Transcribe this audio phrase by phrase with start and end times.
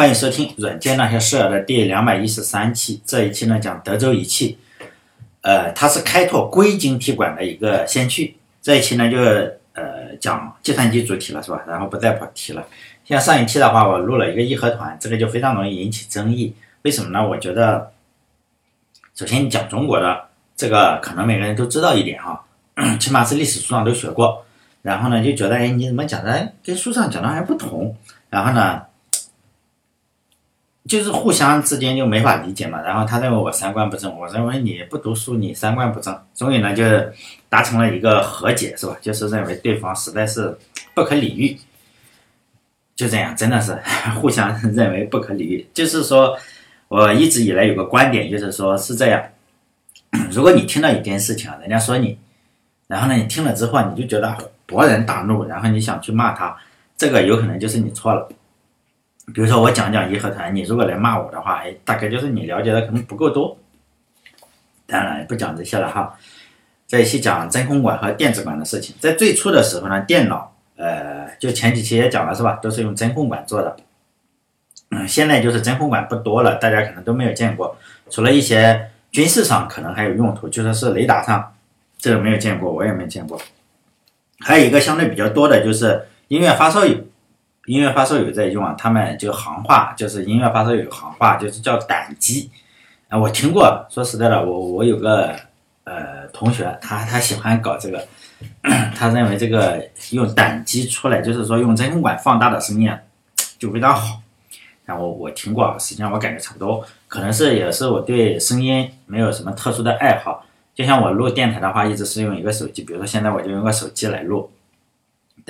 [0.00, 3.02] 欢迎收听《软件那些事儿》的第两百一十三期。
[3.04, 4.56] 这一期呢讲德州仪器，
[5.42, 8.34] 呃，它是开拓硅晶体管的一个先驱。
[8.62, 9.18] 这一期呢就
[9.74, 11.62] 呃讲计算机主体了，是吧？
[11.68, 12.66] 然后不再跑题了。
[13.04, 16.54] 像上一期的话，我录了一个义和团，这个就非常容易引起争议。
[16.80, 17.28] 为什么呢？
[17.28, 17.92] 我觉得，
[19.14, 20.18] 首先你讲中国的
[20.56, 22.42] 这个，可能每个人都知道一点哈，
[22.98, 24.46] 起码是历史书上都学过。
[24.80, 27.94] 然后呢，就觉得哎，你怎么讲的跟书上讲的还不同？
[28.30, 28.80] 然后呢？
[30.88, 36.82] 就是互相之间就没法理解嘛，然后他认为我三观不正，我认为你不读书，你三观不正，终于呢就
[37.48, 38.96] 达成了一个和解，是吧？
[39.00, 40.56] 就是认为对方实在是
[40.94, 41.56] 不可理喻，
[42.96, 43.78] 就这样，真的是
[44.20, 45.66] 互相认为不可理喻。
[45.74, 46.36] 就是说，
[46.88, 49.22] 我一直以来有个观点，就是说是这样，
[50.32, 52.18] 如果你听到一件事情，人家说你，
[52.88, 54.34] 然后呢你听了之后你就觉得
[54.66, 56.56] 勃然大怒，然后你想去骂他，
[56.96, 58.26] 这个有可能就是你错了。
[59.34, 63.56] 比如说我讲讲义和团，你如果来骂我的话，哎，大概就是你了解的可能不够多。
[64.86, 66.18] 当然不讲这些了哈，
[66.88, 68.96] 这一期讲真空管和电子管的事情。
[68.98, 73.76] 在最初的时候呢，电脑，呃，就前几期也讲了是吧，都是用真空管做的。
[74.90, 77.76] 嗯，现在就是真空管不多了，大家可能都没有见过，
[78.10, 81.54] 除了一些军事上可能还有用途，就说是雷达上，
[81.98, 83.40] 这个没有见过，我也没见过。
[84.40, 86.96] 还有一个相对比较多的就是音乐发烧友。
[87.66, 92.50] 音乐发烧友在用啊，他们就行话，就是音乐发烧友行话，就是叫胆机
[93.08, 93.18] 啊。
[93.18, 95.36] 我听过，说实在的，我我有个
[95.84, 98.04] 呃同学，他他喜欢搞这个，
[98.96, 102.90] 他认为这个用胆机出来，就是说用真空管放大的声音
[103.58, 104.20] 就非常好。
[104.86, 110.44] 然后我听过，实际上我感觉差不多，可能是也是我对声音没有什么特殊的爱好。
[110.74, 114.50] 就像我录电台的话，一直是用一个手机，比如说现在我就用个手机来录。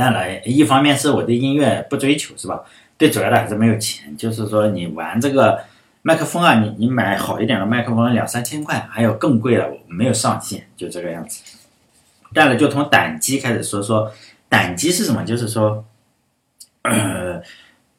[0.00, 2.62] 当然，一方面是我对音乐不追求，是吧？
[2.98, 4.16] 最主要的还是没有钱。
[4.16, 5.60] 就是说，你玩这个
[6.00, 11.42] 麦克风啊，你你买好一点的麦克风两三千块，还有更贵的，我没有上限，就这个样子。
[12.32, 14.10] 当然，就从胆机开始说说，
[14.48, 15.22] 胆机是什么？
[15.22, 15.84] 就是说，
[16.80, 17.42] 呃，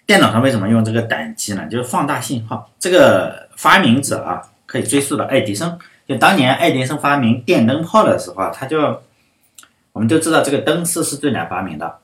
[0.07, 1.67] 电脑上为什么用这个胆机呢？
[1.67, 2.67] 就是放大信号。
[2.79, 5.77] 这个发明者啊，可以追溯到爱迪生。
[6.07, 9.03] 就当年爱迪生发明电灯泡的时候啊，他就。
[9.93, 11.99] 我们都知道这个灯丝是最难发明的，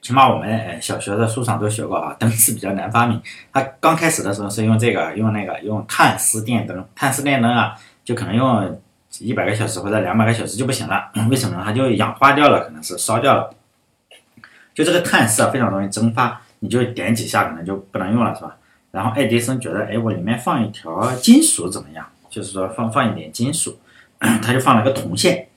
[0.00, 3.20] 起码我们小学的书上都学过啊， 灯丝比较难发明。
[3.52, 6.86] 它刚开始的时候是用这个，用那个，用碳丝电灯。
[6.94, 7.74] 碳丝电灯啊，
[8.04, 8.80] 就可能用
[9.20, 11.10] 一百个小时或者两百个小时就不行了。
[11.30, 11.62] 为什么呢？
[11.64, 13.50] 它就氧化掉了，可能是烧掉了。
[14.74, 18.56] 就这个碳丝啊，非常容易蒸发，你就点几下可能就不能用了，是吧？
[18.90, 22.06] 然后爱迪生觉得，哎，我里面放一条金属怎么样？
[22.30, 23.78] 就是说放放一点金属，
[24.20, 25.47] 他就放了个铜线。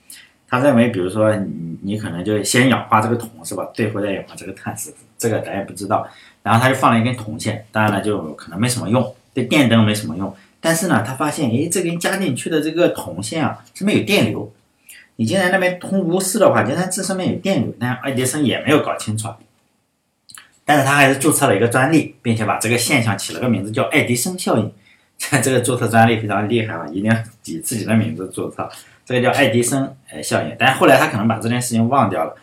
[0.52, 3.66] 他认为，比如说你你可能就先氧化这个铜是吧？
[3.72, 6.06] 最后再氧化这个碳是这个咱也不知道。
[6.42, 10.36] 然后他就放了一根铜线，当然了，就可能没什么用，对电灯没什么用。
[10.60, 14.52] 但是呢，他发现，哎，这根加进去的这个铜线啊，上面有电流。
[15.16, 19.30] 你既然那边通钨丝的话，既然这上面有电流，但爱迪生也没有搞清楚。
[20.66, 24.70] 但是他还是注册了一个专利，并且把这个现象起了个名字叫爱迪生效应。
[25.42, 28.68] 这个注册专利非常厉害啊，一定要以自己的名字注册。
[29.04, 32.34] 这个叫爱迪生呃效应，但后来他可能把这件事情忘掉了，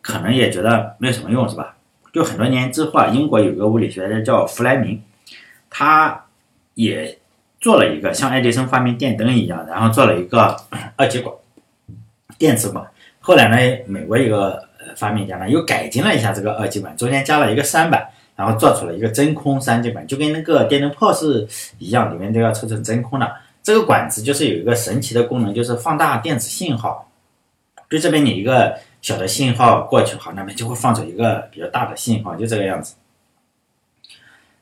[0.00, 1.76] 可能也觉得没有什么用，是吧？
[2.12, 5.02] 就很多年之后啊，英国有一个物理学家叫弗莱明，
[5.70, 6.24] 他
[6.74, 7.18] 也
[7.60, 10.56] 做了一个像爱迪生发明电灯一样，然后做了一个
[10.96, 11.34] 二极管
[12.38, 12.84] 电磁管。
[13.20, 21.44] 后来呢，美国一个发明家呢又改进了一下这个二极管，中间加了一个三板，然后做出了一个真空三极管，就跟那个电灯泡是
[21.78, 23.28] 一样，里面都要抽成真空的。
[23.64, 27.10] 这个管子就是有一个神奇的功能，就是放大电子信号。
[27.90, 32.94] 就这边你一个小的信号过去，好，那边就会放出一个比较大的信号，就这个样子。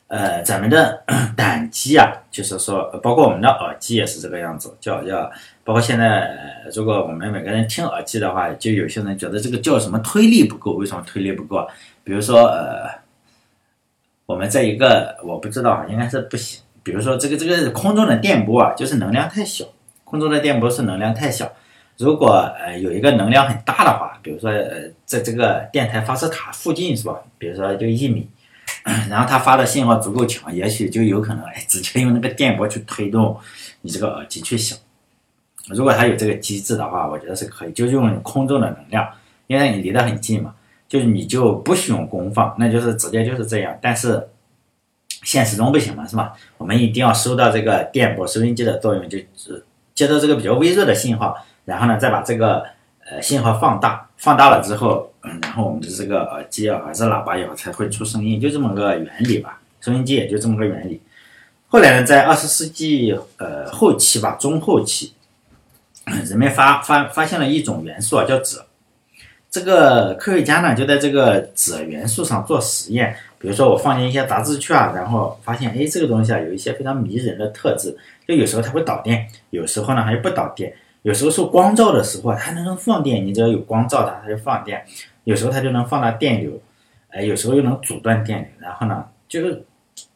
[0.07, 1.03] 呃，咱们的
[1.37, 5.29] 胆机啊，就是说，包括我们的耳机也是这个样子，叫叫，
[5.63, 6.35] 包括现在，
[6.73, 10.71] 如果我们每个人听耳机的话，就有些人觉得这个叫什么推力不够？
[10.71, 11.67] 为什么推力不够？
[12.05, 12.89] 比如说，呃，
[14.27, 16.61] 我们这一个我不知道，应该是不行。
[16.83, 19.65] 比如说这个这个空中的电波啊，就是能量太小。
[20.03, 21.51] 空中的电波是能量太小。
[21.97, 27.15] 如果呃有一个能量很大的话，比如说呃在这个电台发射塔附近是吧？
[27.37, 28.27] 比如说就一米，
[29.09, 33.37] 然后它发的信号足够强，也许就有可能哎直接用那个电波去推动
[33.81, 34.77] 你这个耳机去响。
[35.69, 39.09] 如果它有这个机制的话，我觉得是可以，就用空中的能量，
[39.47, 40.53] 因为你离得很近嘛，
[40.87, 43.77] 就是你就不使用功放，那就是直接就是这样。
[43.81, 44.27] 但是。
[45.23, 46.31] 现实中不行嘛，是吧？
[46.57, 51.35] 我们一定要收到这个电波，收音机的作用就是接到这个比较微弱的信号，
[51.65, 52.63] 然后呢，再把这个
[53.09, 59.59] 呃信号放大，放大了之后，然后我们的这个耳机啊还是喇叭也好才会出声音，就这么个原理吧。
[59.81, 61.01] 收音机也就这么个原理。
[61.67, 65.13] 后来呢，在二十世纪呃后期吧，中后期，
[66.05, 68.61] 人们发发发现了一种元素啊，叫锗。
[69.57, 73.15] 这个科学家呢，就在这个锗元素上做实验。
[73.39, 77.97] 比如说，我放进一些杂质去啊，然后发现，哎，这个东西啊，有一些非常迷人的特质。
[78.27, 80.71] 就有时候它会导电，有时候呢，它就不导电。
[81.01, 84.83] 有时候受光照的时候，它能放电，你只要有光照它，它就放电。
[85.23, 86.51] 有时候它就能放大电流，
[87.09, 88.47] 哎，有时候又能阻断电流。
[88.59, 89.63] 然后呢，就是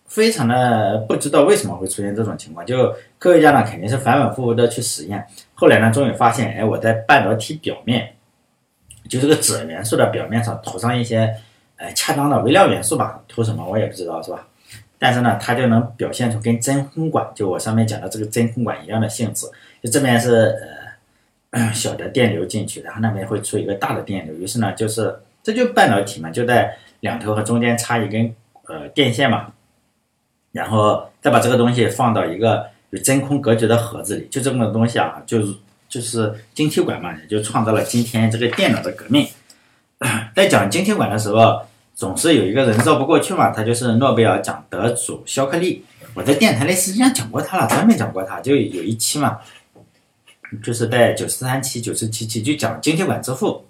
[0.06, 2.64] 非常的不知道为什么会出现这种情况。
[2.64, 5.26] 就科学家呢，肯定是反反复复的去实验。
[5.56, 8.14] 后来呢，终于发现，哎，我在半导体表面，
[9.12, 11.36] 就这个锗元素的表面上涂上一些，
[11.76, 14.48] 呃，恰当的微量元素吧，涂什么我也不知道，是吧？
[14.98, 19.46] 但是呢，它就能表现出跟真空管，就我上面讲的这个真空管一样的性质。
[19.84, 20.56] 就这边是
[21.52, 21.74] 呃。
[21.74, 25.14] 小的电流进去，然后那边会出一个大的电流，于是呢，就是
[25.44, 28.34] 这就半导体嘛，就在两头和中间插一根
[28.68, 29.52] 呃电线嘛，
[30.54, 35.54] 然后再把这个东西放到一个有真空隔绝的盒子里，就这么个东西啊，就是
[35.92, 39.28] 就是晶体管嘛，也就创造了今天这个电脑的革命。
[40.34, 41.62] 在讲晶体管的时候，
[41.94, 45.84] 总是有一个人绕不过去嘛，他就是诺贝尔奖得主肖克利。
[46.14, 49.38] 我在电台里实际上讲过他了，专门讲过他，就有一期嘛。
[50.64, 53.66] 就是在九十三期、九十七期就讲晶体管之父，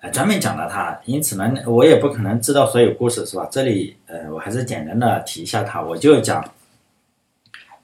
[0.00, 0.98] 呃，专门讲了他。
[1.04, 3.46] 因此呢，我也不可能知道所有故事，是吧？
[3.50, 5.80] 这里，呃，我还是简单的提一下他。
[5.80, 6.44] 我就讲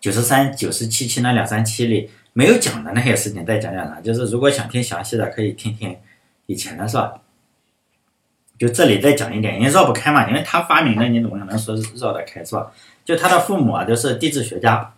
[0.00, 4.00] 九十三、九十七期那两三期里没有讲的那些事情，再讲讲他。
[4.00, 5.96] 就是如果想听详细的，可以听听
[6.46, 7.14] 以前的，是吧？
[8.58, 12.70] 就这里再讲一点，因为绕不开嘛，因为他发明的，你怎么可能说是绕得开，是吧？
[13.04, 14.94] 就他的父母啊，都是地质学家。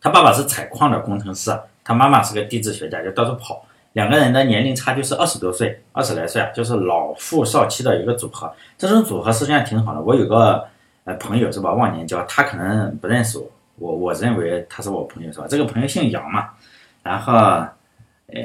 [0.00, 3.64] 他爸爸是采矿的工程师，他妈妈是个地质学家，就到处跑。
[3.92, 8.52] 两个人的年龄差距是二十多岁，二十来岁啊，就是老夫少妻的一个组合。
[8.76, 10.00] 这种组合实际上挺好的。
[10.00, 10.66] 我有个
[11.04, 15.46] 呃朋友是吧，忘年交，他可能不认识我，我我认为他是我朋友是吧？
[15.48, 16.50] 这个朋友姓杨嘛，
[17.02, 18.40] 然后呃，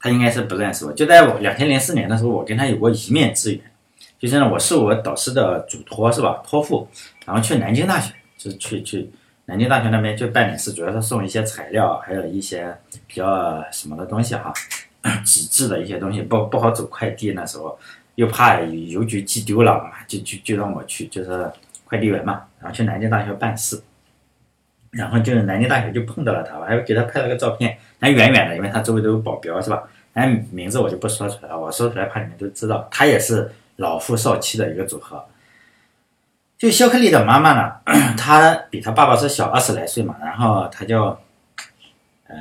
[0.00, 0.92] 他应该是不认识我。
[0.92, 3.60] 就在我两千零四年的时候，我跟他有过一面之缘，
[4.18, 6.42] 就是呢，我是我导师的嘱托是吧？
[6.46, 6.88] 托付，
[7.24, 9.10] 然后去南京大学，就去去。
[9.46, 12.74] 南京大学那边就办点事，主要是送一些材料，还有一些
[13.06, 14.50] 比较什么的东西哈，
[15.22, 17.78] 纸质的一些东西不不好走快递，那时候
[18.14, 21.46] 又怕邮局寄丢了嘛，就就就让我去，就是
[21.84, 23.78] 快递员嘛，然后去南京大学办事，
[24.96, 29.82] 然后就是南京大学就碰到了他，我还给他拍了个照片，还远远的，因为他周围都有保镖是吧？
[30.14, 35.24] 哎，名字我就不说出来了，我说出来怕你们都知道，他也是老夫少妻的一个组合。
[36.56, 37.72] 就肖克利的妈妈呢，
[38.16, 41.18] 她 比他爸爸是小二十来岁嘛，然后他就，
[42.28, 42.36] 呃，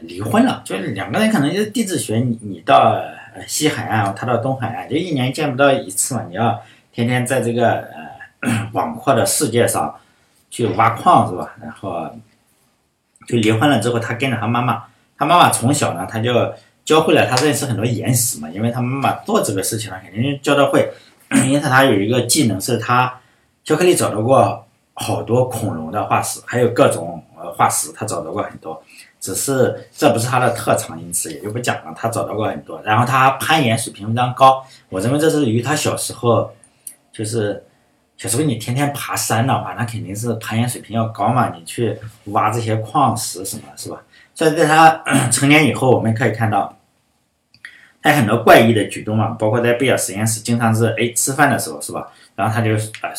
[0.00, 0.62] 离婚了。
[0.64, 3.02] 就是两个人可能就是地质学，你你到
[3.46, 6.24] 西海岸，他到东海岸，就一年见不到一次嘛。
[6.28, 6.62] 你要
[6.92, 7.88] 天天在这个
[8.40, 9.92] 呃 广阔的世界上
[10.50, 11.54] 去挖矿是吧？
[11.60, 12.10] 然后
[13.26, 14.84] 就离婚了之后，他跟着他妈妈，
[15.16, 16.52] 他妈妈从小呢，他就
[16.84, 20.92] 教会了他认识很多岩石嘛，因为他妈妈做这个事情呢，肯定教的会。
[21.46, 23.20] 因此他有一个技能是他。
[23.64, 28.82] 巧克力找到过好多恐龙的化石，还有各种呃化石，他找到过很多，
[29.20, 31.92] 只是这不是他的特长，因此也就不讲了。
[31.94, 36.50] 他找到过很多，然后他攀岩水平非常高，我认为这是与他小时候，
[37.12, 37.62] 就是
[38.18, 41.54] 小时候你天天爬山的话，那肯定是攀岩水平要高嘛。
[41.56, 44.02] 你去挖这些矿石什么，是吧？
[44.34, 46.76] 所以在他 成年以后，我们可以看到，
[48.02, 52.06] 他很多怪异的举动嘛，包括在贝尔实验室，经常是哎吃饭的时候，是吧？
[52.36, 53.10] 然后他就呃。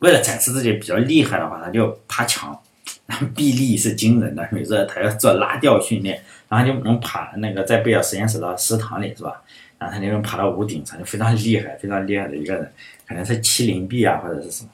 [0.00, 2.58] 为了展示自己比较厉害的话，他就爬墙，
[3.04, 4.48] 然 后臂力是惊人的。
[4.50, 9.42] 每次他要做拉吊训练，然后就能爬那个在贝尔实验室的食堂里是吧？
[9.80, 12.70] 然后他就能爬到屋顶上，就非常厉害，非常厉害的一个人，
[13.08, 14.68] 可能是麒麟臂啊或者是什么。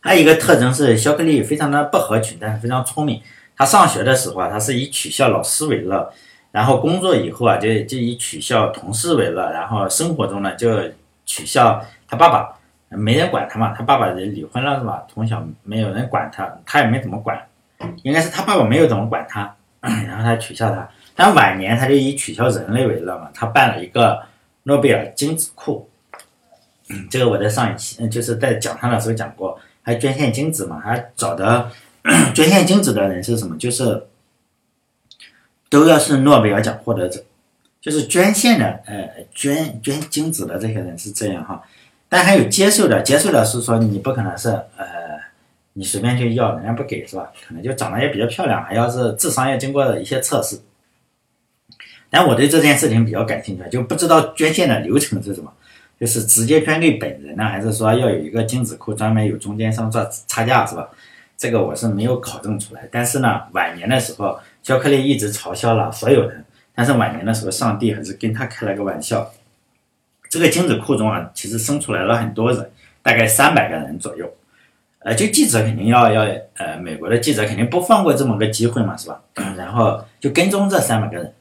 [0.00, 3.20] 还有一个特征是肖克利非常的不合群，但是非常聪明。
[3.54, 6.10] 他上学的时候啊，他是以取笑老师为乐，
[6.52, 10.80] 然后工作以后啊，就就以取笑同事为乐，然后生活中呢就
[11.26, 12.54] 取笑他爸爸。
[12.88, 15.04] 没人管他嘛，他爸爸离婚了是吧？
[15.12, 17.36] 从小没有人管他，他也没怎么管，
[18.04, 19.52] 应该是他爸爸没有怎么管他，
[19.82, 20.88] 然后他取笑他。
[21.16, 24.22] 但晚年他就以取消人类为乐嘛，他办了一个
[24.64, 25.88] 诺贝尔精子库，
[27.10, 31.70] 这个我在上一期嗯就是在讲他的时候讲过，还捐献精子嘛，还找的
[32.34, 33.56] 捐献精子的人是什么？
[33.56, 34.06] 就是
[35.70, 37.24] 都要是诺贝尔奖获得者，
[37.80, 41.62] 就是捐献的呃捐捐精子的这些人是这样哈。
[42.08, 44.86] 但还有接受的，接受的是说你不可能是呃，
[45.72, 47.32] 你随便去要，人家不给是吧？
[47.48, 50.60] 可能就长得也比较漂亮，还要是智商要经过一些测试。
[52.10, 55.52] 但我对这件事情比较感兴趣，就不知道捐献的流程是什么。
[55.98, 60.86] 就是直接捐给本人呢，还是说要有一个精子库专门有中间商赚差价，是吧？
[61.38, 62.86] 这个我是没有考证出来。
[62.92, 66.44] 但是呢，晚年的时候，肖克利一直嘲笑了所有人，
[66.74, 69.32] 但是晚年的时候，上帝还是跟他开了个玩笑。
[70.28, 72.70] 这个精子库中啊，其实生出来了很多人，
[73.02, 74.30] 大概三百个人左右。
[74.98, 76.26] 呃，就记者肯定要要，
[76.58, 79.18] 呃，美国的记者肯定不放过这么个机会嘛，是吧？
[79.56, 81.32] 然后就跟踪这三百个人。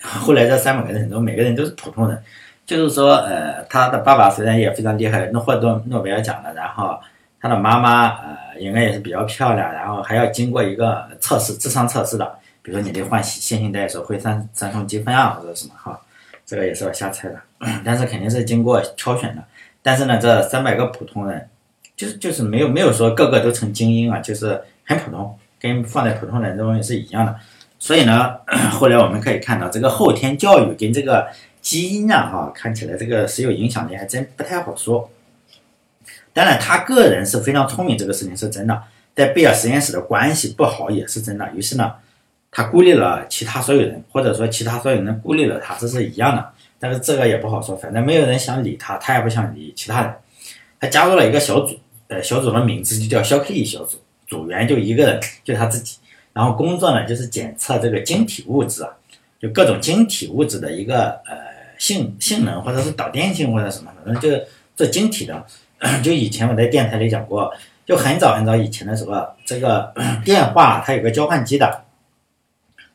[0.24, 2.22] 后来这三百个人中，每个人都是普通人，
[2.64, 6.98] 就是说，呃，他的爸爸虽然也非常厉害，那获得诺贝尔奖的，然后
[7.40, 12.26] 他的妈妈，呃，应该也是比较漂亮，然后还要经过一个测试，智商测试的，
[12.62, 16.00] 比如说你得换线性代数，会三三重积分啊，或者什么哈，
[16.46, 17.38] 这个也是我瞎猜的，
[17.84, 19.42] 但是肯定是经过挑选的。
[19.82, 21.48] 但是呢，这三百个普通人，
[21.94, 27.36] 就是就是没有没有说个个都成精英啊，就是很普通，跟放在普通人中也是一样的。
[27.80, 28.36] 所以呢，
[28.70, 31.26] 后来我们可以看到，这个后天教育跟这个
[31.60, 35.10] 基因啊，哈，看起来这个是有影响力，还真不太好说。
[36.32, 38.82] 当然，他个人是非常聪明，这个事情是真的，
[39.16, 41.50] 在贝尔实验室的关系不好也是真的。
[41.54, 41.94] 于是呢，
[42.52, 46.50] 他孤立了其他所有人，或者说其他所有人孤立了他，这是一样的。
[46.78, 50.14] 但是这个也不好说，反正没有人想理他，他也不想理其他人。
[50.78, 55.96] 他加入了一个小组，呃，小组的名字就叫肖克利小组，组员就一个人，就他自己。
[56.32, 58.90] 然后工作呢，就是检测这个晶体物质啊，
[59.40, 61.36] 就各种晶体物质的一个呃
[61.78, 64.44] 性性能，或者是导电性或者什么，反正就
[64.76, 65.44] 做晶体的。
[66.04, 67.50] 就以前我在电台里讲过，
[67.86, 71.84] 就很早很早以前的时候，这个 电话它有个交换机的，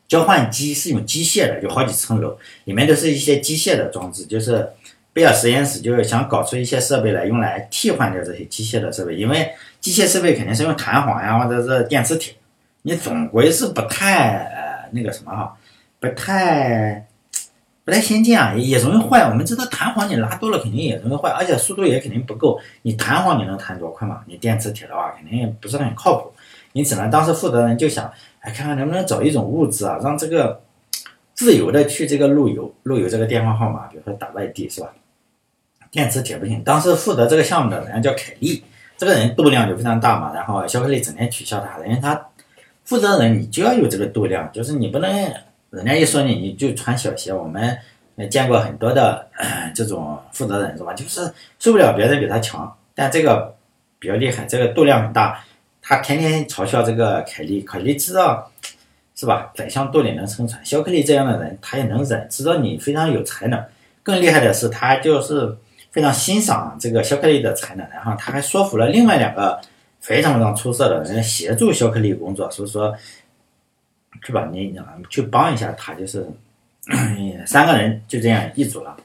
[0.06, 4.24] 交换机是用机械的，有好几层楼，里面都是一些机械的装置。
[4.24, 4.70] 就是
[5.12, 9.50] 贝尔实验室就是想搞出一些设备来，用来替换掉这些机械的设备，因为
[9.80, 12.34] 机械设备肯定是用弹簧呀，或者是电磁铁。
[12.86, 15.56] 你总归是不太那个什么哈，
[15.98, 17.04] 不太
[17.84, 19.22] 不太先进啊，也容易坏。
[19.22, 22.60] 我们知道弹簧你拉多了肯定也容易坏，而且速度也肯定不够。
[22.82, 24.22] 你弹簧你能弹多快嘛？
[24.26, 26.32] 你电磁铁的话肯定也不是很靠谱。
[26.74, 30.62] 因此呢，当时负责人就想，哎，看看能不能找一种物质啊，让这个
[31.34, 34.92] 自由的去这个路由，路由这个电话号码，比如说打外地是吧？
[35.90, 36.62] 电磁铁不行。
[36.62, 38.62] 当时负责这个项目的人叫凯利，
[38.96, 42.28] 这个人度量就非常大嘛，然后肖克利整天取笑他，因为他。
[42.86, 45.12] 负责人，你就要有这个度量，就是你不能
[45.70, 47.34] 人家一说你，你就穿小鞋。
[47.34, 47.76] 我们
[48.30, 49.26] 见过很多的
[49.74, 50.94] 这种负责人，是吧？
[50.94, 51.28] 就是
[51.58, 53.52] 受不了别人比他强，但这个
[53.98, 55.44] 比较厉害，这个度量很大。
[55.82, 58.48] 他天天嘲笑这个凯利，凯利知道
[59.16, 59.50] 是吧？
[59.56, 63.60] 宰相肚里能撑船，肖克利这样的人他也能忍，知道你非常有才能。
[64.04, 65.56] 更厉害的是，他就是
[65.90, 69.60] 非常欣赏这个肖克利的才能，然后他还说服了另外两个。
[70.06, 72.94] 非常非常出色的人协助肖克利工作，所以说，
[74.22, 74.48] 是吧？
[74.52, 74.72] 你
[75.10, 76.24] 去帮一下他，就是
[77.44, 78.96] 三个人就这样一组了。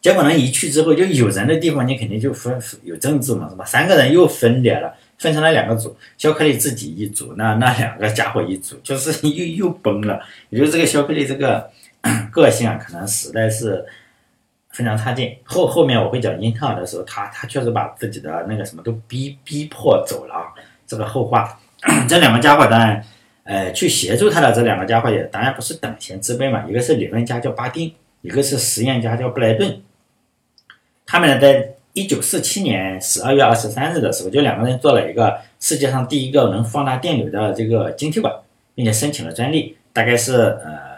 [0.00, 3.64] 结果呢，一去之后，就有人的地方你肯定就分有政治嘛，是吧？
[3.64, 10.20] 三个人又分裂了，分成了两个组，肖克利自己一组，那那两个家伙一组，就是 又又崩了。
[10.50, 11.68] 也就是这个肖克利这个
[12.30, 13.84] 个性啊，可能实在是。
[14.72, 15.36] 非常差劲。
[15.44, 20.34] 后后面我会讲英特尔的时候，他他确实把自己的那个什么都逼逼迫走了。
[20.86, 21.58] 这个后话，
[22.08, 23.04] 这两个家伙当然，
[23.44, 26.64] 呃，去协助他的这两个家伙也当然不是等闲之辈嘛。
[26.68, 29.80] 一个是理论家叫巴丁，一个是实验家叫布莱顿。
[31.06, 38.32] 他们呢，在一九四七年十二月二十三日的时候，就两个人做了一个世界上第一个能放大电流的这个晶体管，
[38.74, 40.91] 并且申请了专利，大概是呃。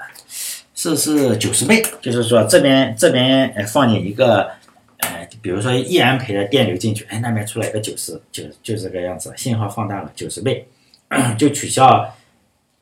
[0.84, 4.50] 这是九十倍，就是说这边这边呃放进一个
[4.98, 10.68] 呃，比如说一安培的电流进去，哎，那边出来一个九十，就就这个样子，信号放大了九十倍，
[11.38, 12.14] 就取消。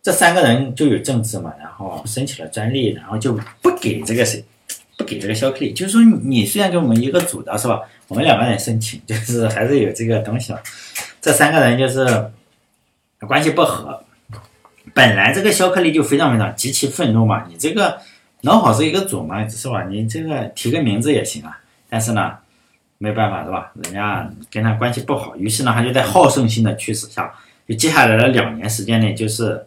[0.03, 4.45] 这三个人就有政治嘛，然后申请了专利，然后就不给这个谁，
[4.97, 10.61] 不给这个肖克利，就是说你虽然跟我们一个组的是吧，我们两个人申请， 就是还是有这个东西了。
[11.21, 12.05] 这三个人就是
[13.29, 14.03] 关系不和。
[14.95, 17.99] 本来这个肖克利就非常非常极其愤怒嘛，你这个
[18.43, 19.85] 脑好是一个组嘛，是吧？
[19.85, 21.59] 你这个提个名字也行啊。
[21.89, 22.33] 但是呢，
[22.99, 23.73] 没办法是吧？
[23.85, 27.33] 人家跟他关系不好，于是呢，他就在好胜心的驱使下，
[27.69, 29.65] 就接下来的两年时间内，就是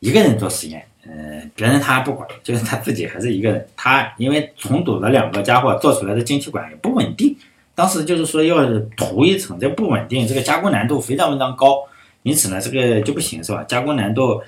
[0.00, 3.66] 一个人做实验，嗯，别人他不管，就是他自己还是一个人。
[3.76, 7.36] 他因为重组的两个家伙做出来的晶体管也不稳定，
[7.74, 8.64] 当时就是说要
[8.96, 11.82] 涂一层，这不稳定，这个加工难度非常非常高。
[12.26, 13.62] 因此呢，这个就不行是吧？
[13.62, 14.42] 加工难度，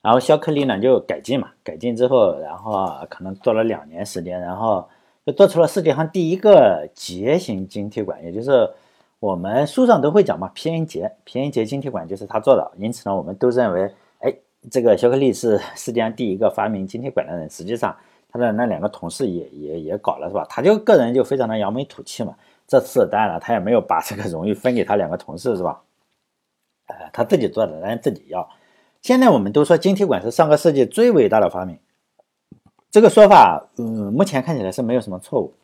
[0.00, 4.88] 然后肖克利呢就改进嘛，改进之后，然后可能做了两年时间，然后
[5.26, 8.70] 就做出了世界上第一个结型晶体管，也就是
[9.18, 12.70] 我们书上都会讲嘛，，PN 结，PN 结晶体管就是他做的。
[12.76, 14.32] 因此呢，我们都认为，哎，
[14.70, 17.50] 这个肖克利是世界上第一个发明晶体管的人。
[17.50, 17.96] 实际上，
[18.30, 20.46] 他的那两个同事也也也搞了是吧？
[20.48, 22.36] 他就个人就非常的扬眉吐气嘛。
[22.68, 25.82] 这次当然了，他也没有把这个荣誉分给他两个同事是吧？
[26.88, 28.48] 呃，他自己做的，人自己要。
[29.00, 31.78] 现在我们都说晶体管是上个世纪最伟大的发明，
[32.90, 35.54] 这个说法，嗯，目前看起来是没有什么错误。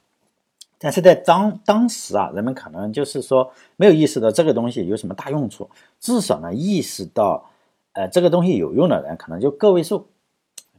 [0.78, 7.50] 但是在当当时啊，人们可能就是说没有意识到这个东西有什么大用处，至少呢意识到，
[7.95, 10.07] 呃，这个东西有用的人可能就个位数。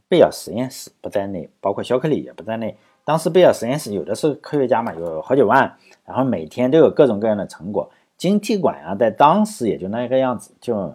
[0.08, 2.78] 贝尔实验室不在内，包括肖克利也不在内。
[3.04, 7.90] 当时贝尔实验室有的是科学家嘛，有好几万，然后每天都有各种各样的成果。
[8.16, 10.94] 晶体管啊，在当时也就那个样子，就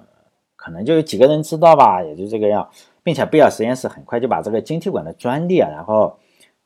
[0.56, 2.70] 可能就有几个人知道吧，也就这个样。
[3.04, 6.16] 并且贝尔实验室很快就把这个晶体管的专利啊，然后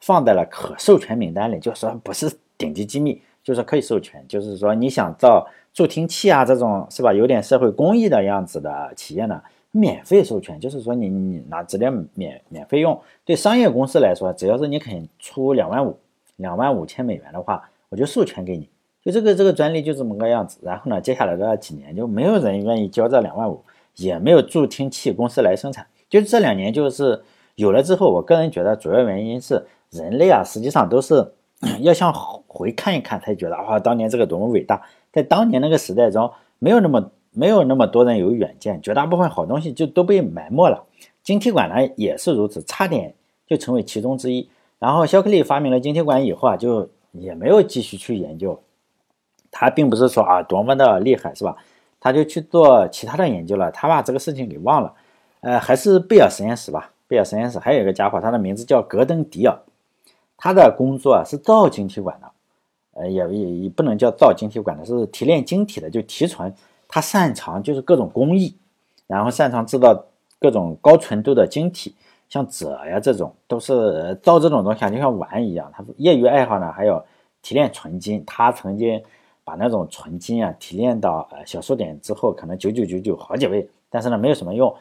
[0.01, 4.21] 放在了可授权名单里，就说不是顶级机密，就是可以授权。
[4.27, 13.01] 就是说你想造助听器啊，这种是吧，有点社会公益的样子的企业呢，免费授权，就是说你你拿直接免免费用。
[13.23, 15.97] 对商业公司来说，只要是你肯出两万五、
[16.35, 18.67] 两万五千美元的话，我就授权给你。
[19.05, 23.63] 就这个这个专利就这么个样子，然后呢，接下来的几年就没有人愿意交这两万五，
[23.97, 25.85] 也没有助听器公司来生产。
[26.09, 27.21] 就这两年就是
[27.53, 31.31] 有了之后，我个人觉得主要原因是人类啊，实际上都是
[31.81, 32.11] 要向
[32.47, 34.81] 回看一看，才觉得啊，当年这个多么伟大。
[35.13, 40.83] 在当年那个时代中，没有那么没有那么多人有远见，绝大部分好东西就都被埋没了。
[41.21, 43.13] 晶体管呢也是如此，差点
[43.45, 44.49] 就成为其中之一。
[44.79, 48.59] 然后肖克利发明了晶体管以后啊，就也没有继续去研究。
[49.57, 51.55] 他并不是说啊多么的厉害是吧？
[52.01, 54.93] 他就去做其他的研究了，他把这个事情给忘了。
[55.39, 56.91] 呃，还是贝尔实验室吧。
[57.07, 59.57] 贝尔实验室还有一个家伙，他的名字叫格登迪尔，
[60.35, 62.27] 他的工作啊是造晶体管的，
[62.95, 66.53] 呃，也也也不能叫造晶体管的，是提炼晶体的，就提纯。
[66.89, 68.55] 他擅长就是各种工艺，
[69.07, 70.05] 然后擅长制造
[70.37, 71.95] 各种高纯度的晶体，
[72.27, 75.71] 像锗呀这种都是造这种东西啊，就像玩一样。
[75.73, 77.03] 他业余爱好呢还有
[77.41, 79.01] 提炼纯金，他曾经。
[79.45, 84.75] 把那种纯金啊提炼到呃小数点之后，可能九九九九好几位，但是呢没有什么用。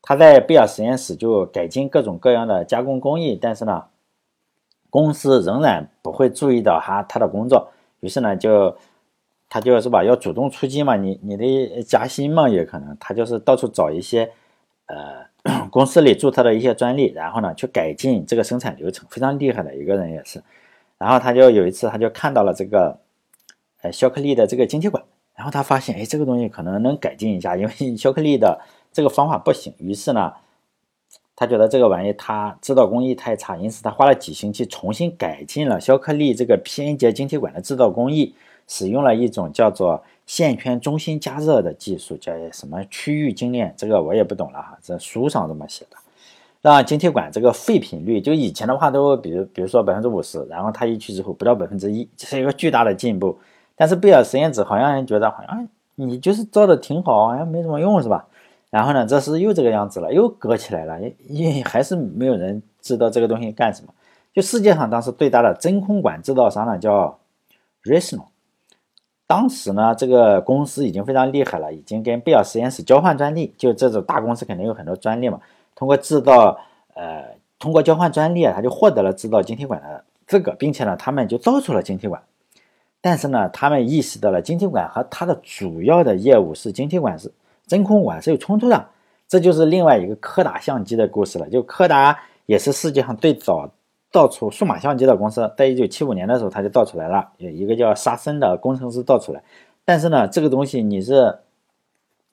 [0.00, 3.84] 他在贝尔实验室就改进各种各样的加工工艺，但是呢
[4.88, 7.68] 公司仍然不会注意到他他的工作。
[8.00, 8.74] 于是呢就
[9.50, 14.30] 他就是吧要主动出击嘛，你你的加薪嘛也可能他就是到处找一些
[14.86, 15.26] 呃
[15.70, 20.42] 公司里注册的一些专利，然后呢去改进这个生产流程，非常厉害的一个人也是。
[20.96, 22.98] 然后他就有一次他就看到了这个。
[23.82, 25.04] 呃，肖克利的这个晶体管，
[25.36, 28.60] 然后他发现，哎，这个东西可能能改进一下，因为肖克利的
[28.92, 29.72] 这个方法不行。
[29.78, 30.32] 于是呢，
[31.36, 38.34] 他觉得这个玩意他制造工艺太差，因此他花了几星期重新改进了肖克利这个偏接晶体管的制造工艺，
[38.66, 45.96] 使用了一种叫做线圈中心加热的技术，叫什么区域精炼，这个我也不懂了哈，这书上这么写的，
[46.62, 53.38] 让晶体管这个废品率就以前的话都比如比如说百分之五十，然后他一去之后不到百分之一，这是一个巨大的进步。
[53.78, 58.26] 但是贝尔实验室好像觉得好像你就是造的挺好，好像没什么用是吧？
[58.70, 63.94] 然后呢，这是又这个样子了，又搁起来了，也也还是没有人知道这个东西干什么。
[64.34, 67.18] 就世界上当时最大的真空管制造商呢叫
[67.84, 68.24] r e s o n
[69.26, 73.54] 当时呢这个公司已经非常厉害了，已经跟贝尔实验室交换专利。
[73.56, 75.40] 就这种大公司肯定有很多专利嘛，
[75.74, 76.58] 通过制造
[76.94, 77.24] 呃
[77.58, 82.22] 通过交换专利啊，他就获得了制造晶体管的资格，并且呢他们就造出了晶体管。
[83.00, 87.30] 但是呢，他们意识到了晶体管和它的主要的业务是晶体管是
[87.66, 88.86] 真空管是有冲突的，
[89.28, 91.48] 这就是另外一个柯达相机的故事了。
[91.48, 93.70] 就柯达也是世界上最早
[94.10, 99.42] 造出数码相机的公司，在一九七五年的时候他就造出来了，有一个叫沙森的工程师造出来。
[99.84, 101.38] 但是呢，这个东西你是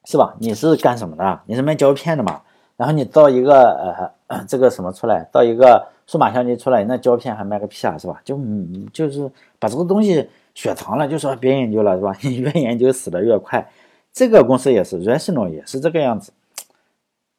[0.06, 0.36] 是吧？
[0.39, 1.41] 你是干什么的？
[1.45, 2.41] 你是卖胶片的嘛？
[2.75, 8.19] 然后你造一个呃这个什么出来，造一个数码相机出来，那胶片还卖个屁啊，是吧？
[8.23, 10.28] 就嗯就是把这个东西。
[10.56, 12.18] 雪藏了就说别研究了是吧？
[12.24, 13.70] 你 越研究死的越快。
[14.12, 16.32] 这个公司也是，Rational 也是这个样子，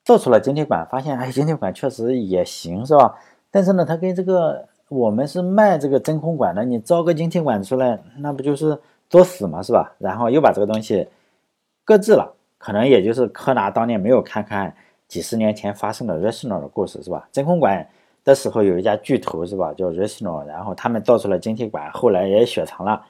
[0.04, 3.18] 做出了晶体管，发现哎，晶体管确实也行是吧？
[3.50, 9.94] 但是呢，它跟这个我们是卖这个真空管的，你造个晶体管出来，那不就是作死吗是吧？
[9.98, 11.08] 然后又把这个东西
[11.84, 14.74] 搁置了，可能也就是柯达当年没有看看
[15.08, 17.26] 几十年前发生的 Rational 的故事是吧？
[17.32, 17.88] 真空管。
[18.26, 23.00] 的时候有一家巨头是吧，叫 r e s o n 然后他们造出了晶体管，后来也雪藏了，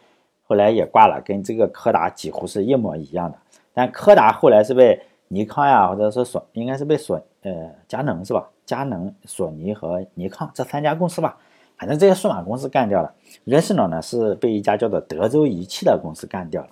[0.44, 3.38] 后来也挂了，跟这个柯达几乎是一模一样的。
[3.72, 8.46] 但柯达后来是被尼康呀，或者是索，应该是被索呃佳能是吧？
[8.66, 11.38] 佳能、索尼和尼康这三家公司吧，
[11.79, 13.14] 反正这些数码公司干掉了。
[13.44, 16.68] r e s o n 呢是被一家叫做德州仪器的公司干掉了。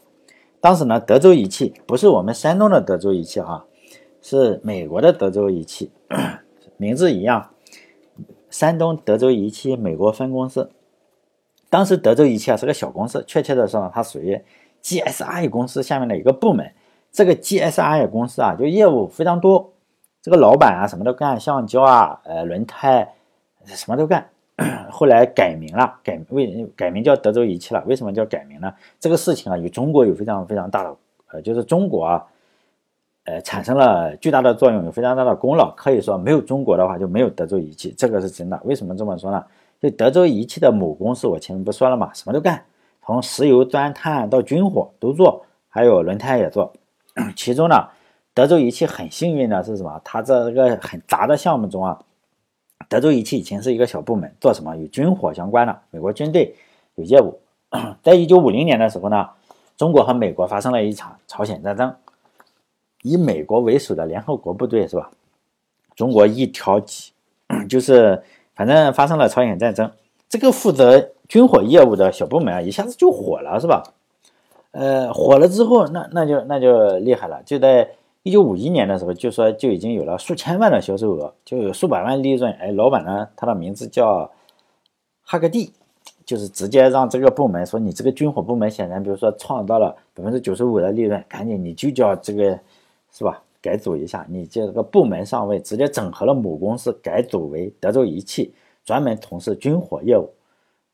[0.61, 3.65] 当时呢，德州仪器不是我们山东的德州仪器哈，
[4.21, 5.91] 是美国的德州仪器，
[6.77, 7.51] 名字一样。
[8.55, 10.71] 山东德州仪器美国分公司。
[11.69, 14.41] 当时德州仪器啊是个小公司，确切的说呢，它属于
[14.81, 16.73] GSI 公司下面的一个部门。
[17.11, 19.73] 这个 GSI 公司啊，就业务非常多，
[20.23, 23.13] 这个老板啊什么都干，橡胶啊，呃，轮胎
[23.67, 24.25] 什么都干。
[24.89, 27.83] 后来改名了，改为改名叫德州仪器了。
[27.89, 28.73] 为什么叫改名呢？
[29.01, 30.97] 这个事情啊，与中国有非常非常大的，
[31.33, 32.25] 呃，就是中国啊，
[33.25, 35.71] 呃，产生了巨大的作用，有非常大的功劳。
[35.77, 38.61] 可以说，没有中国的话，就没有德州仪器，这个是真的。
[38.65, 39.43] 为什么这么说呢？
[39.81, 42.63] 就德州仪器的母公司，我前面不说了嘛，什么都干，
[43.03, 46.73] 从石油钻探到军火都做，还有轮胎也做。
[47.35, 47.89] 其中呢，
[48.35, 50.01] 德州仪器很幸运的是什么？
[50.05, 51.99] 它这个很杂的项目中啊。
[52.89, 56.55] 德州仪器以前是一个小部门，做什么与军火相关的，美国军队
[56.97, 57.41] 有业务。
[58.03, 59.31] 在一九五零年的时候呢，
[59.77, 61.95] 中国和美国发生了一场朝鲜战争，
[63.05, 65.09] 以美国为首的联合国部队是吧？
[65.95, 67.13] 中国一条几，
[67.69, 68.21] 就是
[68.57, 69.89] 反正发生了朝鲜战争，
[70.29, 73.85] 这个负责军火业务的小部门啊，一下子就火了是吧？
[74.73, 77.89] 呃，火了之后，那那就那就厉害了，就在。
[78.27, 82.51] 一九五一年的时候，就说就已经有了数千万的销售额，就有数百万利润。
[82.55, 84.33] 哎，老板呢，他的名字叫
[85.23, 85.75] 哈克蒂，
[86.25, 92.59] 就是直接让这个部门说，你这个军火部门显然，比如说创造了百分之九十五的利润，赶紧你就叫这个
[93.17, 93.41] 是吧？
[93.63, 98.53] 改组一下，你这个部门上位，直接整合了母公司，改组为德州仪器，
[98.85, 100.29] 专门从事军火业务。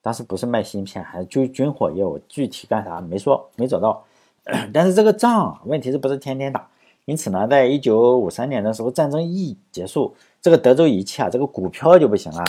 [0.02, 4.04] 当时不是卖芯片，还是军军火业务，具体干啥没说，没找到。
[4.72, 6.68] 但是这个仗，问题是不是天天打？
[7.06, 12.44] 因此呢，在一九五三年的时候，战争一结束，这个德州仪器啊，这个股票就不行了。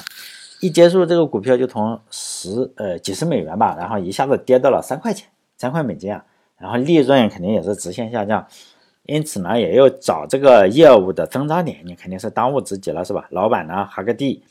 [0.60, 6.24] 一结束，这个股票就从十呃几十美元吧，然后一下子跌到了三块钱，三块美金啊。
[6.58, 8.46] 然后利润肯定也是直线下降。
[9.04, 13.28] 因此呢，也要找这个业务的增长点，你肯定是当务之急了，是吧？
[13.32, 14.44] 老板呢，哈个地，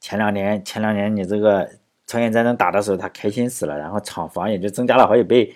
[0.00, 1.68] 前两年前两年你这个
[2.06, 5.54] 朝鲜战争打的时候，他开心死了，然后厂房也就增加了好几倍。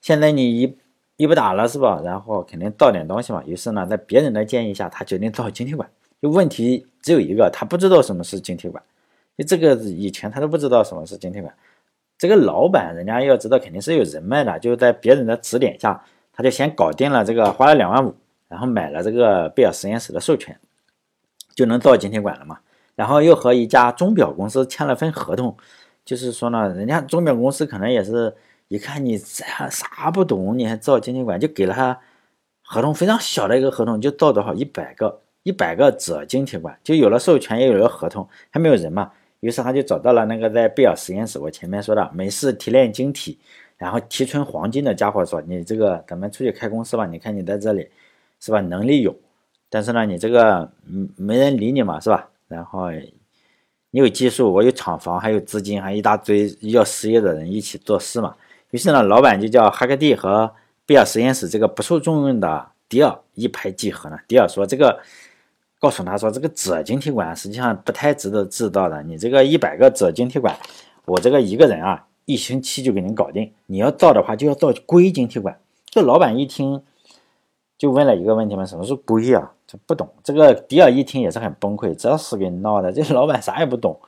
[0.00, 0.78] 现在你一
[1.16, 2.00] 一不打了是吧？
[2.04, 3.42] 然后肯定造点东西嘛。
[3.44, 5.88] 于是呢，在别人的建议下，他决定造晶体管。
[6.22, 8.82] 就问题只有一个，他不知道什么是晶体管。
[9.36, 11.52] 就这个以前他都不知道什么是晶体管。
[12.16, 16.02] 这个老板人家要知道肯定是有人脉的，就是在别人的指点下，
[16.34, 18.14] 他就先搞定了这个，花了两万五，
[18.48, 20.58] 然后买了这个贝尔实验室的授权，
[21.54, 22.58] 就能造晶体管了嘛。
[22.94, 25.56] 然后又和一家钟表公司签了份合同，
[26.04, 28.34] 就是说呢，人家钟表公司可能也是。
[28.68, 32.00] 一看你啥啥不懂，你还造晶体管，就给了他
[32.62, 39.12] 合同非常小的一个合同，就造多少一百个一百个锗晶体管，就有了授权，也有了合同，还没有人嘛。
[39.40, 43.38] 于是他就找到了那个在贝尔实验室，我前面说的美式提炼晶体，
[43.76, 47.88] 然后提纯黄金的家伙说：“你这个咱们出去开公司吧，你看你在这里
[48.40, 48.60] 是吧？
[48.60, 49.14] 能力有，
[49.68, 52.28] 但是呢，你这个嗯没人理你嘛，是吧？
[52.48, 52.90] 然后
[53.90, 58.34] 你有技术，我有厂房，还有资金，还一大堆要失业的人一起做事嘛。”
[58.70, 60.52] 于是呢，老板就叫哈克蒂和
[60.84, 64.18] 贝尔实验室这个不受重用的迪尔一拍即合呢。
[64.26, 65.00] 迪尔说：“这个
[65.78, 69.02] 告诉他说，这个锗晶体管实际上不太值得制造的。
[69.02, 70.56] 你这个一百个锗晶体管，
[71.04, 73.52] 我这个一个人啊，一星期就给您搞定。
[73.66, 76.82] 你要造的话，就要造硅晶体管。”这老板一听，
[77.78, 80.08] 就问了一个问题嘛：“什么是硅啊？”这不懂。
[80.22, 82.92] 这个迪尔一听也是很崩溃，这是给闹的。
[82.92, 83.98] 这老板啥也不懂，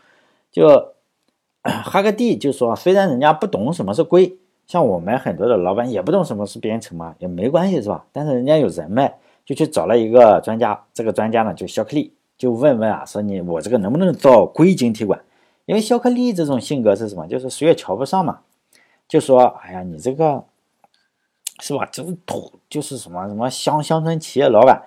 [0.51, 0.95] 就
[1.63, 8.05] 哈克蒂就说：“虽然人家不懂什么是硅。”像我们很多的老板也不懂什么是编程嘛，也没关系是吧？
[8.13, 10.85] 但是人家有人脉，就去找了一个专家。
[10.93, 15.21] 这个专家呢，就肖克利，就问问啊，说你我这个能不能造硅晶体管？
[15.67, 17.27] 因为肖克利这种性格是什么？
[17.27, 18.41] 就是谁也瞧不上嘛，
[19.07, 20.43] 就说哎呀，你这个
[21.61, 21.85] 是吧？
[21.93, 24.83] 就是土，就是什么什么乡乡村企业老板，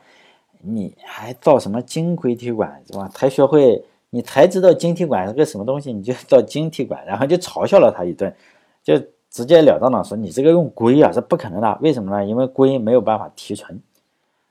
[0.62, 3.08] 你还造什么晶硅体管是吧？
[3.14, 8.36] 才学会，你才知道晶体管是个什么东西，你就造晶体管，然后就嘲笑了他一顿，
[8.84, 9.00] 就。
[9.32, 12.26] 直截了当的说，你这个用硅啊是不可能的，为什么呢？
[12.26, 13.80] 因为硅没有办法提纯。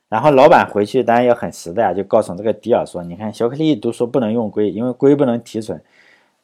[0.09, 5.83] 然后老板回去当然也很实在啊，就告诉这个迪尔说，你看小克利都说不能用硅，因为硅不能提纯。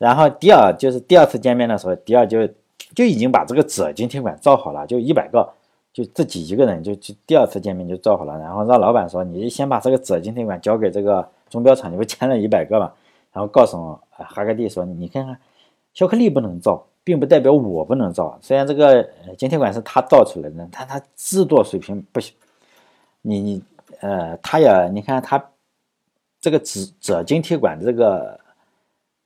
[0.05, 2.47] 然后迪尔就是第二次见面的时候，迪尔就
[2.95, 5.49] 就已经把这个锗晶体管造好了，就一百个，
[5.93, 8.39] 就自己一个人就就第二次见面就造好了。
[8.39, 12.93] 然后让老板说，你先把这个锗晶体管交给这个钟表厂，你不签了一百个嘛？
[13.33, 15.39] 然后告诉哈克蒂说，你看看
[15.93, 16.87] 肖克力不能造。
[17.07, 22.35] 并不代表我不能造，虽然这个晶体管是他造出来的，但他制作水平不行。
[23.21, 23.63] 你你
[24.01, 25.51] 呃，他也你看他
[26.41, 28.41] 这个锗锗晶体管这个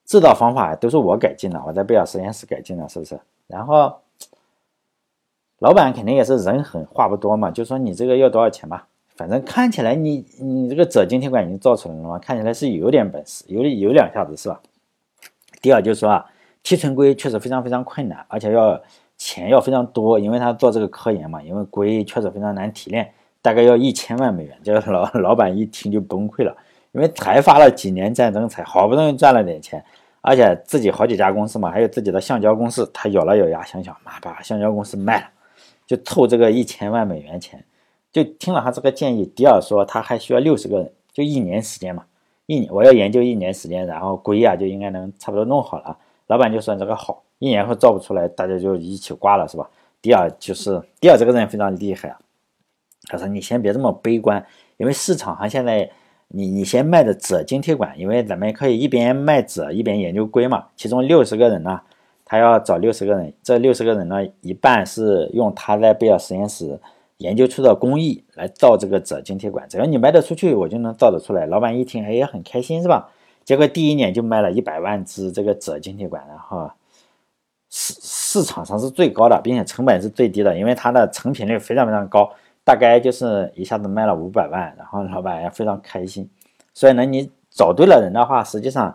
[0.08, 3.20] 制造方法都是我改进的，我在贝尔实验室改进的，是不是？
[3.46, 3.94] 然后
[5.58, 8.88] 老板肯定也是人狠话不多嘛，就说你这个要多少钱吧？
[9.16, 14.60] 反正看起来你你这个锗晶体管已经造出来了嘛，看起来是有点本事，有有两下子是吧？
[15.60, 16.24] 第二就是说啊，
[16.62, 18.80] 提纯硅确实非常非常困难，而且要
[19.18, 24.56] 钱要非常多，因为他做这个科研嘛，因为硅确实非常难提炼，大概要一千万美元。
[24.62, 26.56] 这个老 老板一听就崩溃了，
[26.92, 29.84] 因为才发了几年战争，才好不容易赚了点钱，
[30.20, 35.26] 而且自己好几家公司嘛，还有自己的橡胶公司，他咬了咬牙，想想妈把橡胶公司卖了，
[35.86, 37.64] 就凑这个一千万美元钱。
[38.10, 42.04] 就听了他这个建议，迪尔说他还需要六十个人，就一年时间嘛，
[42.46, 45.96] 一年我要研究一年时间，然后硅啊就应该能差不多弄好了。
[46.26, 49.68] 老板就说这个好，一年后造不出来，大家就一起挂了，是吧？
[50.00, 52.18] 迪尔就是迪尔这个人非常厉害啊，
[53.08, 54.44] 他说你先别这么悲观，
[54.78, 55.90] 因为市场上现在
[56.28, 60.66] 你你先卖的锗晶体管，因为咱们可以一边卖锗一边研究硅嘛。
[60.76, 61.80] 其中六十个人呢，
[62.24, 66.78] 他要找六十个人，这六十个人呢，一半是用他在贝尔实验室。
[67.18, 71.46] 研究出的工艺来造这个锗晶体管，只要你卖得出去，我就能造得出来。
[71.46, 73.10] 老板一听，哎，也很开心，是吧？
[73.44, 76.70] 结果第一年就卖了一百万只这个锗晶体管，然后
[77.70, 82.30] 市市场上是最高的，并且成本是最低的，因为它的成品率非常非常高，
[82.68, 86.28] 大概就是一下子卖了五百万，然后老板也非常开心。
[86.74, 88.94] 所以呢，你找对了人的话，实际上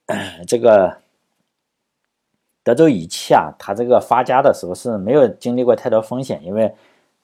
[0.46, 0.98] 这个
[2.62, 6.74] 德州仪器啊，它这个发家的时候是没有经历过太多风险，因为。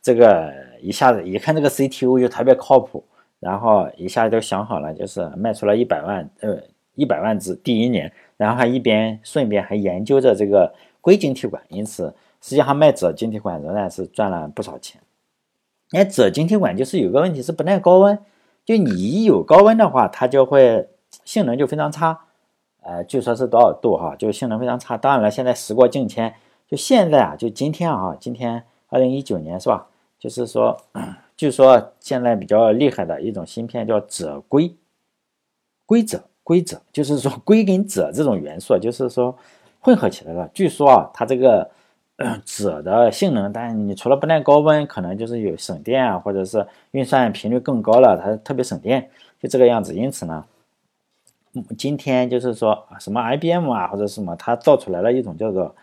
[0.03, 3.05] 这个一下子一看这个 CTO 就特别靠谱，
[3.39, 6.59] 然后一下就想好了，就是卖出了一百万，呃，
[6.95, 12.07] 一百万只第一年，然后还一边顺便还研究着这个硅晶体管，因此
[12.41, 14.99] 实际上卖锗晶体管仍然是赚了不少钱。
[15.93, 18.19] 那，锗晶体管就是有个问题是不耐高温，
[18.65, 20.89] 就你一有高温的话，它就会
[21.25, 22.21] 性能就非常差，
[22.83, 24.97] 呃，据说是多少度哈，就性能非常差。
[24.97, 26.35] 当然了，现在时过境迁，
[26.69, 29.89] 就现在啊，就今天啊，今天二零一九年是吧？
[30.19, 30.77] 就是说，
[31.37, 34.77] 据说现在比较厉害的一种芯片叫锗硅，
[35.87, 39.37] 硅锗硅锗，就是说硅跟锗这种元素，就是说
[39.81, 40.49] 混合起来了。
[40.53, 41.71] 据说啊，它这个
[42.45, 49.95] 锗的性能，但是你除了不耐高温，可能就是有省电啊，或者是运算频率更高了，它特别省电，就这个样子。
[49.95, 50.45] 因此呢，
[51.77, 55.75] 今天就是说什么 IBM 啊或者什么，它造出来了一种叫做。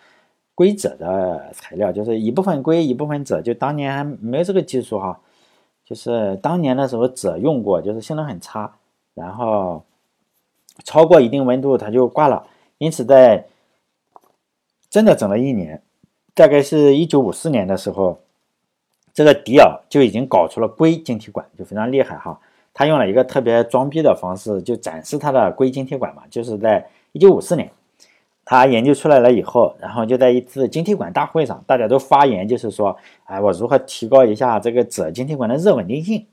[0.58, 5.20] 硅锗的材料就是一部分硅一部分锗，就当年还没有这个技术哈，
[5.86, 8.74] 就是当年的时候锗用过，就是性能很差，
[9.14, 9.84] 然后
[10.84, 12.48] 超过一定温度它就挂了，
[12.80, 13.46] 因此在
[14.90, 15.80] 真的整了一年，
[16.38, 18.20] 大概是一九五四年的时候，
[19.12, 22.40] 这个迪尔就已经搞出了硅晶体管，就非常厉害哈。
[22.76, 27.72] 他用了一个特别装逼的方式，就展示他的硅晶体管嘛，就是在一九五四年。
[28.46, 36.24] 他研究出来了以后，然后就在一次晶体管大会上，大家都发言，就是说，哎，我如何提高一下这个锗晶体管的热稳定性？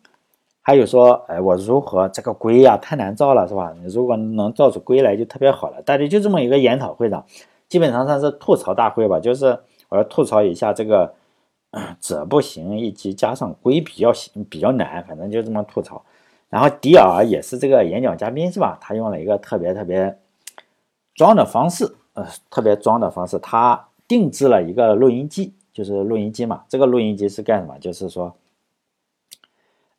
[0.60, 3.74] 还有说，哎，我如何这个硅呀太难造了，是吧？
[3.82, 5.80] 你如果能造出硅来就特别好了。
[5.80, 7.24] 大家就这么一个研讨会上，
[7.70, 9.58] 基本上算是吐槽大会吧，就是
[9.94, 11.14] 我要吐槽一下这个
[12.02, 14.12] 锗不行，以及加上硅比较
[14.50, 16.04] 比较难，反正就这么吐槽。
[16.48, 18.76] 然后迪尔也是这个演讲嘉宾，是吧？
[18.80, 20.18] 他用了一个特别特别
[21.14, 21.94] 装的方式。
[22.14, 26.64] 呃，特别装的方式，他定制了一个录音机，就是录音机嘛。
[26.68, 27.76] 这个录音机是干什么？
[27.80, 28.32] 就是说，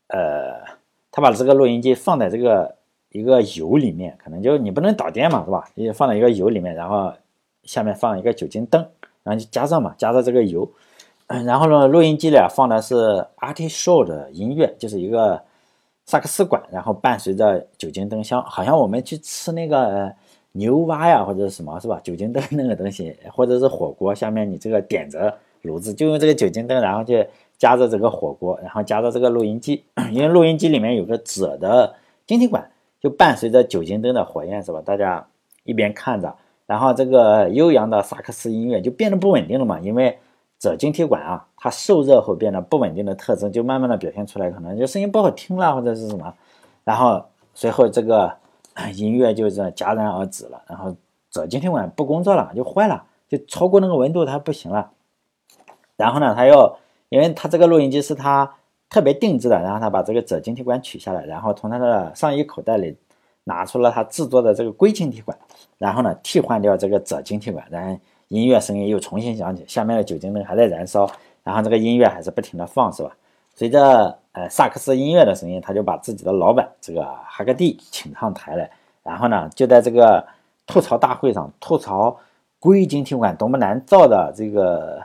[0.07, 0.63] 呃，
[1.11, 2.77] 他把这个录音机放在这个
[3.09, 5.69] 一个油里面，可能就你不能导电嘛，是吧？
[5.75, 7.13] 你放在一个油里面，然后
[7.63, 8.87] 下面放一个酒精灯，
[9.25, 10.65] 然后就加热嘛，加热这个油。
[11.27, 12.95] 然后呢，录音机里放的是
[13.39, 15.41] Artichoke 的音乐，就是一个
[16.05, 20.13] 萨克斯管，然后伴随着酒精灯香，好像我们去吃那个。
[20.57, 21.99] 牛蛙呀，或者什么是吧？
[22.01, 29.83] 酒精灯那个东西，或者是火锅下面你这个点着炉子，就用这个酒精灯，然后去加热这个火锅，然后加热这个录音机，
[30.13, 31.93] 因为录音机里面有个纸的
[32.25, 34.81] 晶体管，就伴随着酒精灯的火焰是吧？
[34.85, 35.27] 大家
[35.65, 36.33] 一边看着，
[36.65, 40.17] 然后这个悠扬的萨克斯音乐就变得不稳定了嘛，因为
[40.59, 46.33] 锗晶体管啊，它受热后变得不稳定的特征就慢慢的表现出来，可能就声音不好听了或者是什么，
[46.83, 48.37] 然后随后这个。
[48.93, 50.93] 音乐就是戛然而止了，然后
[51.31, 54.91] 锗晶体管不工作了，就坏了，就超过那个温度它不行了。
[55.95, 56.75] 然后呢，他又
[57.07, 58.55] 因为他这个录音机是他
[58.89, 62.97] 特别定制的，然后他把这个锗晶体管取下来，然后从他的上衣口袋里
[63.45, 65.35] 拿出了他制作的这个硅晶体管，
[65.77, 71.09] 然后呢替换掉这个锗晶体管，然后音乐声音又重新响起，下面的酒精灯还在燃烧，
[71.43, 73.15] 然后这个音乐还是不停的放，是吧？
[73.53, 78.69] 随着呃萨克斯音乐的声音，他就把自己的老板这个哈格蒂请上台来，
[79.01, 80.27] 然后呢，就在这个
[80.67, 82.17] 吐槽大会上吐槽
[82.59, 85.01] 硅晶体管多么难造的这个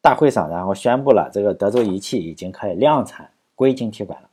[0.00, 4.28] 大会上，然后宣布了这个德州仪器已经可以量产硅晶体管了。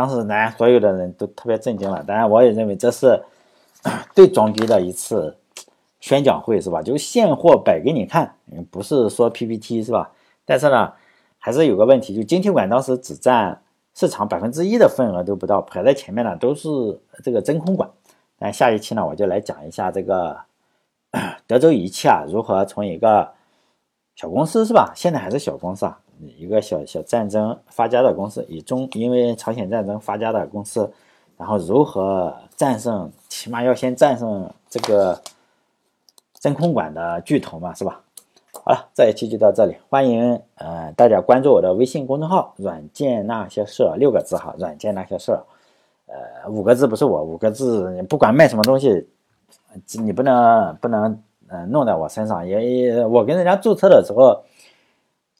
[0.00, 2.02] 当时大家所有的人都特别震惊了。
[2.04, 3.22] 当然，我也认为这是
[4.16, 5.36] 最装逼的一次
[6.00, 6.80] 宣讲会，是吧？
[6.80, 8.34] 就现货摆给你看，
[8.70, 10.10] 不是说 PPT，是吧？
[10.46, 10.90] 但是呢，
[11.38, 13.60] 还是有个问题，就晶体管当时只占
[13.94, 16.68] 市场百分之一的份额都不到，排在前面的都是
[17.22, 17.90] 这个真空管。
[18.38, 20.38] 那下一期呢，我就来讲一下这个
[21.46, 23.32] 德州仪器啊，如何从一个
[24.16, 24.92] 小公司是吧？
[24.94, 25.98] 现在还是小公司啊，
[26.36, 30.92] 一个小小战争发家的公司，以中因为朝鲜战争发家的公司，
[31.38, 35.18] 然后如何战胜，起码要先战胜这个
[36.34, 38.02] 真空管的巨头嘛，是吧？
[38.52, 45.32] 好了，这一期就到这里，欢迎呃大家关注我的微信公众号“软件那些事”，六个字哈，“软件那些事”，
[46.06, 49.08] 呃五个字不是我，五个字，不管卖什么东西，
[49.94, 51.18] 你不能不能。
[51.52, 54.40] 嗯，弄在我身上也也，我跟人家注册的时候，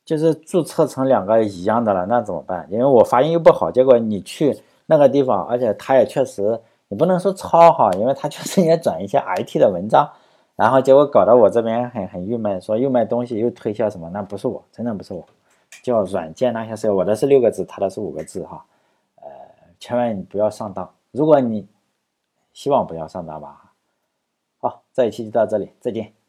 [0.04, 2.66] 就是注册成两个一样的了，那怎么办？
[2.68, 10.10] 因为我发音又不好，结果你去那个地方，而且他也确实，你不能说抄哈，因为他确实也转一些 IT 的文章，
[10.56, 15.24] 然后结果搞得我这边很很郁闷，说又卖东西又推销什么，那不是我，真的不是我，
[15.84, 18.64] 叫软件那些事，我的是六个字，他的是五个字哈，
[19.22, 19.28] 呃，
[19.78, 21.68] 千万不要上当，如果你
[22.52, 23.69] 希望不要上当吧。
[24.60, 26.19] 好，这一期就到这里，再见。